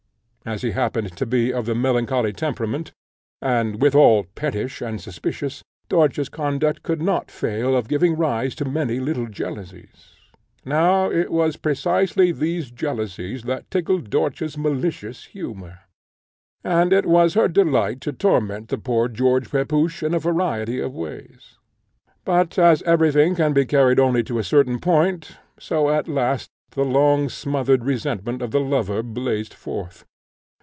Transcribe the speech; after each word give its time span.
As 0.43 0.63
he 0.63 0.71
happened 0.71 1.15
to 1.17 1.27
be 1.27 1.53
of 1.53 1.69
a 1.69 1.75
melancholy 1.75 2.33
temperament, 2.33 2.91
and 3.43 3.79
withal 3.79 4.23
pettish 4.33 4.81
and 4.81 4.99
suspicious, 4.99 5.61
Dörtje's 5.87 6.29
conduct 6.29 6.81
could 6.81 6.99
not 6.99 7.29
fail 7.29 7.75
of 7.75 7.87
giving 7.87 8.17
rise 8.17 8.55
to 8.55 8.65
many 8.65 8.99
little 8.99 9.27
jealousies. 9.27 10.15
Now 10.65 11.11
it 11.11 11.29
was 11.31 11.57
precisely 11.57 12.31
these 12.31 12.71
jealousies 12.71 13.43
that 13.43 13.69
tickled 13.69 14.09
Dörtje's 14.09 14.57
malicious 14.57 15.25
humour; 15.25 15.81
and 16.63 16.91
it 16.91 17.05
was 17.05 17.35
her 17.35 17.47
delight 17.47 18.01
to 18.01 18.11
torment 18.11 18.69
the 18.69 18.79
poor 18.79 19.07
George 19.09 19.51
Pepusch 19.51 20.01
in 20.01 20.15
a 20.15 20.19
variety 20.19 20.79
of 20.79 20.95
ways: 20.95 21.59
but 22.25 22.57
as 22.57 22.81
every 22.81 23.11
thing 23.11 23.35
can 23.35 23.53
be 23.53 23.63
carried 23.63 23.99
only 23.99 24.23
to 24.23 24.39
a 24.39 24.43
certain 24.43 24.79
point, 24.79 25.37
so 25.59 25.91
at 25.91 26.07
last 26.07 26.49
the 26.71 26.83
long 26.83 27.29
smothered 27.29 27.85
resentment 27.85 28.41
of 28.41 28.49
the 28.49 28.59
lover 28.59 29.03
blazed 29.03 29.53
forth. 29.53 30.03